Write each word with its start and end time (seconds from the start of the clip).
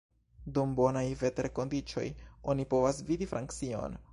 Dum 0.57 0.71
bonaj 0.79 1.03
veterkondiĉoj 1.19 2.07
oni 2.55 2.69
povas 2.73 3.03
vidi 3.11 3.29
Francion. 3.35 4.01